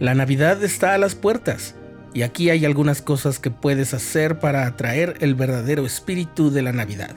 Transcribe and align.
La 0.00 0.14
Navidad 0.14 0.62
está 0.62 0.94
a 0.94 0.98
las 0.98 1.16
puertas 1.16 1.74
y 2.14 2.22
aquí 2.22 2.50
hay 2.50 2.64
algunas 2.64 3.02
cosas 3.02 3.40
que 3.40 3.50
puedes 3.50 3.94
hacer 3.94 4.38
para 4.38 4.64
atraer 4.64 5.16
el 5.20 5.34
verdadero 5.34 5.84
espíritu 5.84 6.52
de 6.52 6.62
la 6.62 6.72
Navidad. 6.72 7.16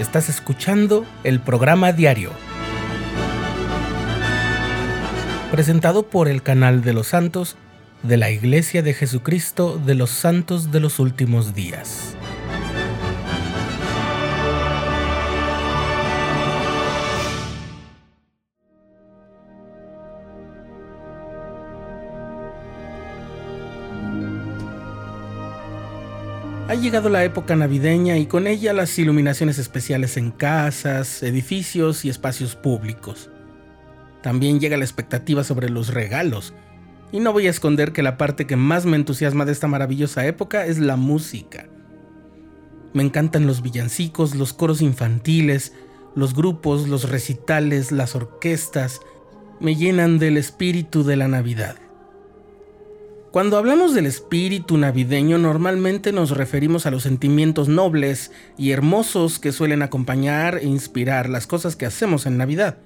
Estás 0.00 0.28
escuchando 0.28 1.06
el 1.22 1.38
programa 1.38 1.92
diario, 1.92 2.32
presentado 5.52 6.08
por 6.08 6.26
el 6.26 6.42
canal 6.42 6.82
de 6.82 6.92
los 6.92 7.06
santos 7.06 7.56
de 8.02 8.16
la 8.16 8.30
Iglesia 8.30 8.82
de 8.82 8.94
Jesucristo 8.94 9.80
de 9.84 9.94
los 9.94 10.10
Santos 10.10 10.72
de 10.72 10.80
los 10.80 10.98
Últimos 10.98 11.54
Días. 11.54 12.16
Ha 26.70 26.76
llegado 26.76 27.08
la 27.08 27.24
época 27.24 27.56
navideña 27.56 28.16
y 28.16 28.26
con 28.26 28.46
ella 28.46 28.72
las 28.72 28.96
iluminaciones 28.96 29.58
especiales 29.58 30.16
en 30.16 30.30
casas, 30.30 31.20
edificios 31.24 32.04
y 32.04 32.10
espacios 32.10 32.54
públicos. 32.54 33.28
También 34.22 34.60
llega 34.60 34.76
la 34.76 34.84
expectativa 34.84 35.42
sobre 35.42 35.68
los 35.68 35.92
regalos. 35.92 36.54
Y 37.10 37.18
no 37.18 37.32
voy 37.32 37.48
a 37.48 37.50
esconder 37.50 37.90
que 37.90 38.04
la 38.04 38.16
parte 38.16 38.46
que 38.46 38.54
más 38.54 38.86
me 38.86 38.96
entusiasma 38.96 39.44
de 39.44 39.50
esta 39.50 39.66
maravillosa 39.66 40.24
época 40.28 40.64
es 40.64 40.78
la 40.78 40.94
música. 40.94 41.66
Me 42.94 43.02
encantan 43.02 43.48
los 43.48 43.62
villancicos, 43.62 44.36
los 44.36 44.52
coros 44.52 44.80
infantiles, 44.80 45.72
los 46.14 46.34
grupos, 46.34 46.86
los 46.86 47.10
recitales, 47.10 47.90
las 47.90 48.14
orquestas. 48.14 49.00
Me 49.58 49.74
llenan 49.74 50.20
del 50.20 50.36
espíritu 50.36 51.02
de 51.02 51.16
la 51.16 51.26
Navidad. 51.26 51.89
Cuando 53.30 53.58
hablamos 53.58 53.94
del 53.94 54.06
espíritu 54.06 54.76
navideño 54.76 55.38
normalmente 55.38 56.10
nos 56.10 56.32
referimos 56.32 56.86
a 56.86 56.90
los 56.90 57.04
sentimientos 57.04 57.68
nobles 57.68 58.32
y 58.58 58.72
hermosos 58.72 59.38
que 59.38 59.52
suelen 59.52 59.82
acompañar 59.82 60.56
e 60.56 60.66
inspirar 60.66 61.28
las 61.28 61.46
cosas 61.46 61.76
que 61.76 61.86
hacemos 61.86 62.26
en 62.26 62.38
Navidad. 62.38 62.78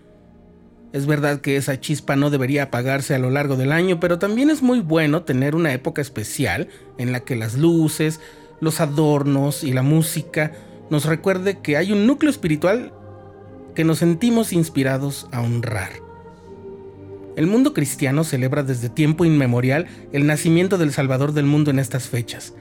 Es 0.92 1.06
verdad 1.06 1.40
que 1.40 1.56
esa 1.56 1.80
chispa 1.80 2.14
no 2.14 2.28
debería 2.28 2.64
apagarse 2.64 3.14
a 3.14 3.18
lo 3.18 3.30
largo 3.30 3.56
del 3.56 3.72
año, 3.72 4.00
pero 4.00 4.18
también 4.18 4.50
es 4.50 4.60
muy 4.60 4.80
bueno 4.80 5.22
tener 5.22 5.54
una 5.54 5.72
época 5.72 6.02
especial 6.02 6.68
en 6.98 7.10
la 7.10 7.20
que 7.20 7.36
las 7.36 7.54
luces, 7.54 8.20
los 8.60 8.82
adornos 8.82 9.64
y 9.64 9.72
la 9.72 9.82
música 9.82 10.52
nos 10.90 11.06
recuerde 11.06 11.60
que 11.60 11.78
hay 11.78 11.90
un 11.90 12.06
núcleo 12.06 12.30
espiritual 12.30 12.92
que 13.74 13.84
nos 13.84 13.96
sentimos 13.96 14.52
inspirados 14.52 15.26
a 15.32 15.40
honrar. 15.40 16.03
El 17.36 17.46
mundo 17.48 17.74
cristiano 17.74 18.22
celebra 18.22 18.62
desde 18.62 18.88
tiempo 18.88 19.24
inmemorial 19.24 19.86
el 20.12 20.26
nacimiento 20.26 20.78
del 20.78 20.92
Salvador 20.92 21.32
del 21.32 21.46
mundo 21.46 21.70
en 21.70 21.80
estas 21.80 22.08
fechas. 22.08 22.54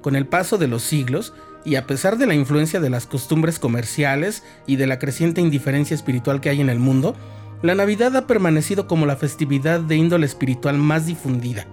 Con 0.00 0.16
el 0.16 0.26
paso 0.26 0.56
de 0.56 0.68
los 0.68 0.82
siglos, 0.82 1.34
y 1.64 1.76
a 1.76 1.86
pesar 1.86 2.18
de 2.18 2.26
la 2.26 2.34
influencia 2.34 2.80
de 2.80 2.90
las 2.90 3.06
costumbres 3.06 3.58
comerciales 3.58 4.42
y 4.66 4.76
de 4.76 4.86
la 4.86 4.98
creciente 4.98 5.40
indiferencia 5.40 5.94
espiritual 5.94 6.40
que 6.40 6.50
hay 6.50 6.60
en 6.60 6.68
el 6.68 6.78
mundo, 6.78 7.16
la 7.62 7.74
Navidad 7.74 8.14
ha 8.16 8.26
permanecido 8.26 8.86
como 8.86 9.06
la 9.06 9.16
festividad 9.16 9.80
de 9.80 9.96
índole 9.96 10.26
espiritual 10.26 10.76
más 10.78 11.06
difundida, 11.06 11.66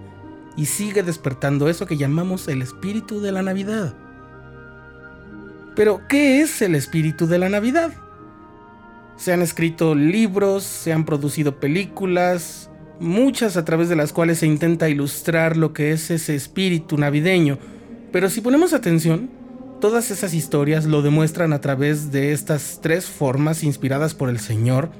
y 0.56 0.66
sigue 0.66 1.02
despertando 1.02 1.68
eso 1.68 1.86
que 1.86 1.96
llamamos 1.98 2.48
el 2.48 2.62
espíritu 2.62 3.20
de 3.20 3.32
la 3.32 3.42
Navidad. 3.42 3.94
Pero, 5.74 6.00
¿qué 6.08 6.40
es 6.40 6.60
el 6.62 6.74
espíritu 6.74 7.26
de 7.26 7.38
la 7.38 7.48
Navidad? 7.48 7.92
Se 9.22 9.32
han 9.32 9.40
escrito 9.40 9.94
libros, 9.94 10.64
se 10.64 10.92
han 10.92 11.04
producido 11.04 11.60
películas, 11.60 12.68
muchas 12.98 13.56
a 13.56 13.64
través 13.64 13.88
de 13.88 13.94
las 13.94 14.12
cuales 14.12 14.38
se 14.38 14.48
intenta 14.48 14.88
ilustrar 14.88 15.56
lo 15.56 15.72
que 15.72 15.92
es 15.92 16.10
ese 16.10 16.34
espíritu 16.34 16.98
navideño. 16.98 17.56
Pero 18.10 18.28
si 18.28 18.40
ponemos 18.40 18.72
atención, 18.72 19.30
todas 19.80 20.10
esas 20.10 20.34
historias 20.34 20.86
lo 20.86 21.02
demuestran 21.02 21.52
a 21.52 21.60
través 21.60 22.10
de 22.10 22.32
estas 22.32 22.80
tres 22.82 23.04
formas 23.04 23.62
inspiradas 23.62 24.12
por 24.12 24.28
el 24.28 24.40
Señor, 24.40 24.90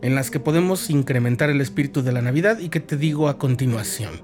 en 0.00 0.14
las 0.14 0.30
que 0.30 0.40
podemos 0.40 0.88
incrementar 0.88 1.50
el 1.50 1.60
espíritu 1.60 2.02
de 2.02 2.12
la 2.12 2.22
Navidad 2.22 2.58
y 2.60 2.70
que 2.70 2.80
te 2.80 2.96
digo 2.96 3.28
a 3.28 3.36
continuación. 3.36 4.22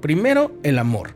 Primero, 0.00 0.52
el 0.62 0.78
amor. 0.78 1.14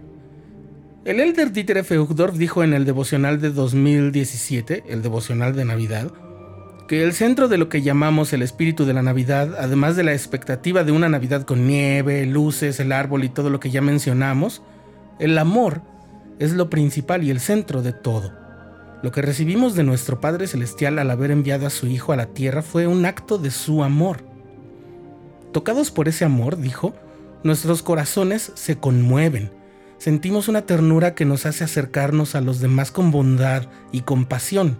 El 1.04 1.20
elder 1.20 1.52
Dieter 1.52 1.78
F. 1.78 2.00
Uchtdorf 2.00 2.36
dijo 2.36 2.64
en 2.64 2.74
el 2.74 2.84
devocional 2.84 3.40
de 3.40 3.50
2017, 3.50 4.82
el 4.88 5.02
devocional 5.02 5.54
de 5.54 5.66
Navidad, 5.66 6.10
que 6.86 7.02
el 7.02 7.14
centro 7.14 7.48
de 7.48 7.56
lo 7.56 7.68
que 7.68 7.82
llamamos 7.82 8.32
el 8.32 8.42
espíritu 8.42 8.84
de 8.84 8.92
la 8.92 9.02
Navidad, 9.02 9.56
además 9.58 9.96
de 9.96 10.04
la 10.04 10.12
expectativa 10.12 10.84
de 10.84 10.92
una 10.92 11.08
Navidad 11.08 11.44
con 11.44 11.66
nieve, 11.66 12.26
luces, 12.26 12.78
el 12.78 12.92
árbol 12.92 13.24
y 13.24 13.30
todo 13.30 13.48
lo 13.48 13.58
que 13.58 13.70
ya 13.70 13.80
mencionamos, 13.80 14.62
el 15.18 15.38
amor 15.38 15.80
es 16.38 16.52
lo 16.52 16.68
principal 16.68 17.22
y 17.22 17.30
el 17.30 17.40
centro 17.40 17.82
de 17.82 17.92
todo. 17.92 18.32
Lo 19.02 19.12
que 19.12 19.22
recibimos 19.22 19.74
de 19.74 19.82
nuestro 19.82 20.20
Padre 20.20 20.46
Celestial 20.46 20.98
al 20.98 21.10
haber 21.10 21.30
enviado 21.30 21.66
a 21.66 21.70
su 21.70 21.86
Hijo 21.86 22.12
a 22.12 22.16
la 22.16 22.26
tierra 22.26 22.62
fue 22.62 22.86
un 22.86 23.06
acto 23.06 23.38
de 23.38 23.50
su 23.50 23.82
amor. 23.82 24.18
Tocados 25.52 25.90
por 25.90 26.08
ese 26.08 26.24
amor, 26.24 26.58
dijo, 26.58 26.94
nuestros 27.44 27.82
corazones 27.82 28.52
se 28.54 28.76
conmueven. 28.76 29.52
Sentimos 29.98 30.48
una 30.48 30.62
ternura 30.62 31.14
que 31.14 31.24
nos 31.24 31.46
hace 31.46 31.64
acercarnos 31.64 32.34
a 32.34 32.40
los 32.40 32.60
demás 32.60 32.90
con 32.90 33.10
bondad 33.10 33.68
y 33.92 34.02
compasión 34.02 34.76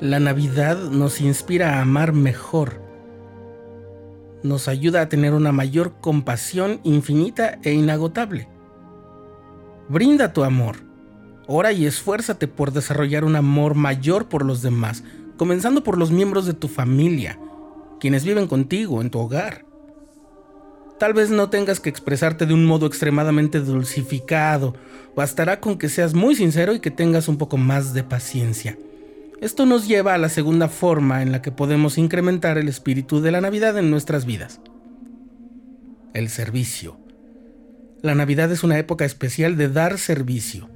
la 0.00 0.20
Navidad 0.20 0.78
nos 0.90 1.20
inspira 1.20 1.74
a 1.74 1.82
amar 1.82 2.12
mejor. 2.12 2.80
Nos 4.44 4.68
ayuda 4.68 5.00
a 5.00 5.08
tener 5.08 5.34
una 5.34 5.50
mayor 5.50 5.94
compasión 6.00 6.80
infinita 6.84 7.58
e 7.64 7.72
inagotable. 7.72 8.48
Brinda 9.88 10.32
tu 10.32 10.44
amor. 10.44 10.76
Ora 11.48 11.72
y 11.72 11.86
esfuérzate 11.86 12.46
por 12.46 12.72
desarrollar 12.72 13.24
un 13.24 13.34
amor 13.34 13.74
mayor 13.74 14.28
por 14.28 14.44
los 14.44 14.62
demás, 14.62 15.02
comenzando 15.36 15.82
por 15.82 15.98
los 15.98 16.12
miembros 16.12 16.46
de 16.46 16.54
tu 16.54 16.68
familia, 16.68 17.38
quienes 17.98 18.22
viven 18.22 18.46
contigo 18.46 19.00
en 19.00 19.10
tu 19.10 19.18
hogar. 19.18 19.64
Tal 21.00 21.12
vez 21.12 21.30
no 21.30 21.50
tengas 21.50 21.80
que 21.80 21.88
expresarte 21.88 22.46
de 22.46 22.54
un 22.54 22.66
modo 22.66 22.86
extremadamente 22.86 23.60
dulcificado, 23.60 24.74
bastará 25.16 25.58
con 25.58 25.78
que 25.78 25.88
seas 25.88 26.14
muy 26.14 26.36
sincero 26.36 26.74
y 26.74 26.80
que 26.80 26.90
tengas 26.90 27.28
un 27.28 27.38
poco 27.38 27.56
más 27.56 27.94
de 27.94 28.04
paciencia. 28.04 28.76
Esto 29.40 29.66
nos 29.66 29.86
lleva 29.86 30.14
a 30.14 30.18
la 30.18 30.28
segunda 30.28 30.68
forma 30.68 31.22
en 31.22 31.30
la 31.30 31.42
que 31.42 31.52
podemos 31.52 31.96
incrementar 31.96 32.58
el 32.58 32.68
espíritu 32.68 33.20
de 33.20 33.30
la 33.30 33.40
Navidad 33.40 33.78
en 33.78 33.88
nuestras 33.88 34.24
vidas. 34.24 34.60
El 36.12 36.28
servicio. 36.28 36.96
La 38.02 38.16
Navidad 38.16 38.50
es 38.50 38.64
una 38.64 38.78
época 38.78 39.04
especial 39.04 39.56
de 39.56 39.68
dar 39.68 39.98
servicio. 39.98 40.68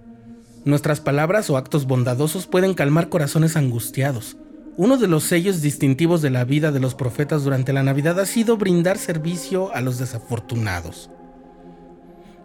Nuestras 0.65 1.01
palabras 1.01 1.51
o 1.51 1.57
actos 1.57 1.87
bondadosos 1.87 2.47
pueden 2.47 2.75
calmar 2.75 3.09
corazones 3.09 3.57
angustiados. 3.57 4.37
Uno 4.77 4.97
de 4.97 5.09
los 5.09 5.25
sellos 5.25 5.61
distintivos 5.61 6.23
de 6.23 6.31
la 6.31 6.45
vida 6.45 6.71
de 6.71 6.79
los 6.79 6.95
profetas 6.95 7.43
durante 7.43 7.73
la 7.73 7.83
Navidad 7.83 8.21
ha 8.21 8.27
sido 8.27 8.57
brindar 8.59 8.97
servicio 8.97 9.75
a 9.75 9.81
los 9.81 9.99
desafortunados. 9.99 11.11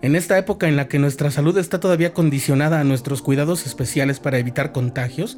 En 0.01 0.15
esta 0.15 0.35
época 0.39 0.67
en 0.67 0.77
la 0.77 0.87
que 0.87 0.97
nuestra 0.97 1.29
salud 1.29 1.57
está 1.59 1.79
todavía 1.79 2.15
condicionada 2.15 2.79
a 2.79 2.83
nuestros 2.83 3.21
cuidados 3.21 3.67
especiales 3.67 4.19
para 4.19 4.39
evitar 4.39 4.71
contagios, 4.71 5.37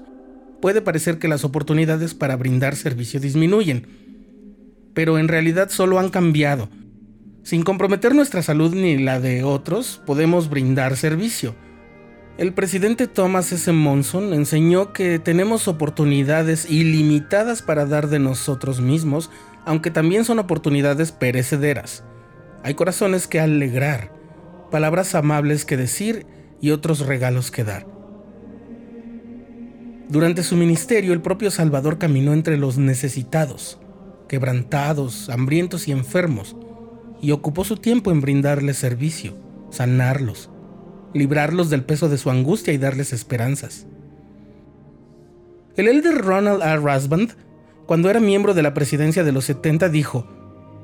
puede 0.62 0.82
parecer 0.82 1.20
que 1.20 1.28
las 1.28 1.44
oportunidades 1.44 2.14
para 2.14 2.36
brindar 2.36 2.76
servicio 2.76 3.20
disminuyen, 3.20 3.88
pero 4.94 5.18
en 5.18 5.28
realidad 5.28 5.70
solo 5.70 6.00
han 6.00 6.10
cambiado. 6.10 6.70
Sin 7.44 7.64
comprometer 7.64 8.14
nuestra 8.14 8.42
salud 8.42 8.74
ni 8.76 8.98
la 8.98 9.20
de 9.20 9.44
otros, 9.44 10.02
podemos 10.06 10.50
brindar 10.50 10.98
servicio. 10.98 11.56
El 12.38 12.54
presidente 12.54 13.08
Thomas 13.08 13.52
S. 13.52 13.72
Monson 13.72 14.34
enseñó 14.34 14.94
que 14.94 15.20
tenemos 15.20 15.68
oportunidades 15.68 16.70
ilimitadas 16.70 17.62
para 17.62 17.86
dar 17.86 18.08
de 18.08 18.20
nosotros 18.20 18.82
mismos, 18.82 19.30
aunque 19.66 19.92
también 19.92 20.24
son 20.24 20.40
oportunidades 20.40 21.12
perecederas. 21.12 22.04
Hay 22.64 22.76
corazones 22.76 23.28
que 23.28 23.40
alegrar, 23.40 24.14
palabras 24.72 25.16
amables 25.16 25.66
que 25.66 25.76
decir 25.76 26.26
y 26.62 26.72
otros 26.72 27.06
regalos 27.06 27.52
que 27.52 27.64
dar. 27.64 27.99
Durante 30.10 30.42
su 30.42 30.56
ministerio, 30.56 31.14
el 31.14 31.22
propio 31.22 31.52
Salvador 31.52 32.00
caminó 32.00 32.34
entre 32.34 32.58
los 32.58 32.80
necesitados, 32.80 33.78
quebrantados, 34.28 35.30
hambrientos 35.30 35.88
y 35.88 35.92
enfermos, 35.92 36.56
y 37.22 37.30
ocupó 37.30 37.64
su 37.64 37.78
tiempo 37.78 38.10
en 38.10 38.20
brindarles 38.20 38.78
servicio, 38.78 39.36
sanarlos, 39.70 40.50
librarlos 41.14 41.70
del 41.70 41.84
peso 41.84 42.10
de 42.10 42.18
su 42.18 42.32
angustia 42.32 42.74
y 42.74 42.80
darles 42.80 43.14
esperanzas. 43.14 43.86
El 45.76 45.88
elder 45.88 46.18
Ronald 46.18 46.64
R. 46.64 46.80
Rasband, 46.80 47.36
cuando 47.86 48.10
era 48.10 48.20
miembro 48.20 48.56
de 48.56 48.64
la 48.64 48.74
presidencia 48.74 49.24
de 49.24 49.32
los 49.32 49.46
70, 49.46 49.90
dijo, 49.90 50.28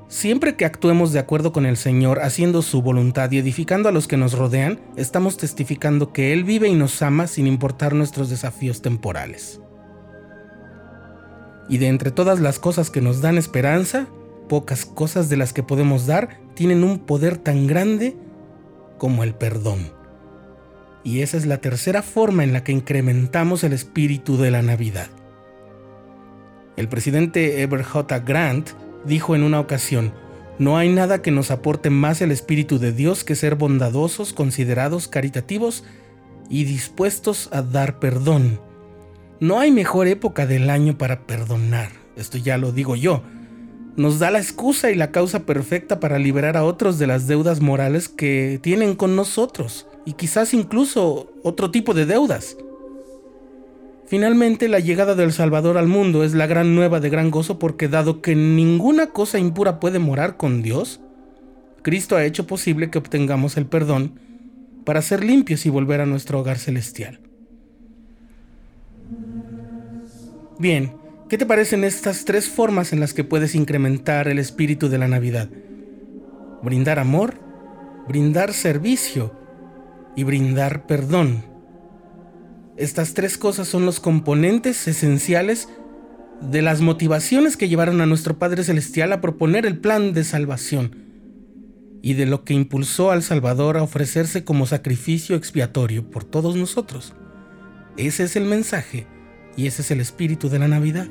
Siempre 0.08 0.56
que 0.56 0.66
actuemos 0.66 1.12
de 1.14 1.20
acuerdo 1.20 1.52
con 1.52 1.66
el 1.66 1.78
Señor, 1.78 2.20
haciendo 2.22 2.62
su 2.62 2.84
voluntad 2.84 3.32
y 3.32 3.40
edificando 3.40 3.90
a 3.90 3.92
los 3.92 4.08
que 4.08 4.18
nos 4.18 4.34
rodean, 4.34 4.80
estamos 4.96 5.38
testificando 5.38 6.14
que 6.14 6.32
Él 6.32 6.44
vive 6.44 6.68
y 6.68 6.76
nos 6.76 7.02
ama 7.02 7.26
sin 7.26 7.48
importar 7.48 7.96
nuestros 7.96 8.30
desafíos 8.30 8.84
temporales. 8.84 9.60
Y 11.68 11.80
de 11.80 11.88
entre 11.88 12.12
todas 12.12 12.40
las 12.40 12.60
cosas 12.60 12.92
que 12.92 13.02
nos 13.02 13.22
dan 13.22 13.40
esperanza, 13.40 14.08
pocas 14.48 14.86
cosas 14.86 15.28
de 15.28 15.38
las 15.38 15.54
que 15.54 15.64
podemos 15.64 16.06
dar 16.06 16.40
tienen 16.54 16.84
un 16.84 17.00
poder 17.00 17.38
tan 17.38 17.66
grande 17.66 18.16
como 19.00 19.24
el 19.24 19.34
perdón. 19.34 19.92
Y 21.04 21.22
esa 21.22 21.38
es 21.38 21.48
la 21.48 21.58
tercera 21.58 22.04
forma 22.04 22.44
en 22.44 22.54
la 22.54 22.64
que 22.64 22.72
incrementamos 22.72 23.64
el 23.64 23.74
espíritu 23.74 24.38
de 24.38 24.52
la 24.52 24.62
Navidad. 24.62 25.08
El 26.78 26.90
presidente 26.90 27.62
Eber 27.64 27.84
J. 27.84 28.20
Grant 28.20 28.70
dijo 29.06 29.36
en 29.36 29.44
una 29.44 29.60
ocasión, 29.60 30.14
no 30.58 30.78
hay 30.78 30.90
nada 30.90 31.22
que 31.22 31.32
nos 31.32 31.52
aporte 31.52 31.90
más 31.90 32.22
el 32.22 32.32
Espíritu 32.32 32.80
de 32.80 32.94
Dios 32.94 33.24
que 33.24 33.36
ser 33.36 33.56
bondadosos, 33.56 34.32
considerados, 34.32 35.08
caritativos 35.08 35.84
y 36.50 36.64
dispuestos 36.64 37.50
a 37.52 37.62
dar 37.62 38.00
perdón. 38.00 38.62
No 39.42 39.60
hay 39.60 39.72
mejor 39.72 40.08
época 40.08 40.48
del 40.48 40.70
año 40.70 40.98
para 40.98 41.28
perdonar, 41.28 41.90
esto 42.16 42.38
ya 42.38 42.58
lo 42.58 42.72
digo 42.72 42.96
yo. 42.96 43.22
Nos 43.98 44.20
da 44.20 44.32
la 44.32 44.40
excusa 44.40 44.92
y 44.92 44.96
la 44.96 45.12
causa 45.12 45.46
perfecta 45.46 46.00
para 46.00 46.20
liberar 46.20 46.56
a 46.56 46.64
otros 46.64 47.00
de 47.00 47.08
las 47.08 47.28
deudas 47.28 47.62
morales 47.62 48.08
que 48.08 48.60
tienen 48.62 48.96
con 48.96 49.16
nosotros, 49.16 49.88
y 50.06 50.14
quizás 50.14 50.54
incluso 50.54 51.34
otro 51.44 51.72
tipo 51.72 51.94
de 51.94 52.06
deudas. 52.06 52.58
Finalmente, 54.08 54.68
la 54.68 54.80
llegada 54.80 55.16
del 55.16 55.34
Salvador 55.34 55.78
al 55.78 55.88
mundo 55.88 56.24
es 56.24 56.36
la 56.36 56.46
gran 56.46 56.76
nueva 56.76 57.00
de 57.00 57.10
gran 57.10 57.32
gozo 57.32 57.58
porque 57.58 57.88
dado 57.88 58.22
que 58.22 58.36
ninguna 58.36 59.08
cosa 59.08 59.40
impura 59.40 59.80
puede 59.80 59.98
morar 59.98 60.38
con 60.38 60.62
Dios, 60.62 61.00
Cristo 61.82 62.16
ha 62.16 62.26
hecho 62.26 62.48
posible 62.48 62.90
que 62.90 62.98
obtengamos 62.98 63.58
el 63.58 63.66
perdón 63.66 64.20
para 64.86 65.02
ser 65.02 65.24
limpios 65.24 65.66
y 65.66 65.70
volver 65.70 66.02
a 66.02 66.06
nuestro 66.06 66.40
hogar 66.40 66.60
celestial. 66.60 67.20
Bien, 70.58 70.94
¿qué 71.28 71.38
te 71.38 71.46
parecen 71.46 71.84
estas 71.84 72.26
tres 72.26 72.48
formas 72.48 72.94
en 72.94 73.00
las 73.00 73.14
que 73.14 73.24
puedes 73.24 73.56
incrementar 73.56 74.28
el 74.28 74.40
espíritu 74.40 74.88
de 74.88 75.00
la 75.00 75.08
Navidad? 75.08 75.50
Brindar 76.62 77.00
amor, 77.00 77.36
brindar 78.08 78.54
servicio 78.54 79.34
y 80.16 80.24
brindar 80.24 80.86
perdón. 80.88 81.55
Estas 82.78 83.14
tres 83.14 83.38
cosas 83.38 83.68
son 83.68 83.86
los 83.86 84.00
componentes 84.00 84.88
esenciales 84.88 85.70
de 86.42 86.62
las 86.62 86.82
motivaciones 86.82 87.56
que 87.56 87.70
llevaron 87.70 88.02
a 88.02 88.06
nuestro 88.06 88.38
Padre 88.38 88.64
Celestial 88.64 89.14
a 89.14 89.22
proponer 89.22 89.66
el 89.66 89.78
plan 89.78 90.14
de 90.14 90.26
salvación 90.26 90.98
y 92.02 92.14
de 92.14 92.26
lo 92.26 92.44
que 92.44 92.54
impulsó 92.54 93.12
al 93.12 93.24
Salvador 93.24 93.78
a 93.78 93.84
ofrecerse 93.84 94.44
como 94.44 94.66
sacrificio 94.66 95.36
expiatorio 95.36 96.10
por 96.12 96.26
todos 96.26 96.56
nosotros. 96.56 97.14
Ese 97.98 98.24
es 98.24 98.36
el 98.36 98.44
mensaje 98.44 99.08
y 99.56 99.68
ese 99.68 99.82
es 99.82 99.92
el 99.92 100.02
espíritu 100.02 100.50
de 100.50 100.60
la 100.60 100.68
Navidad. 100.68 101.08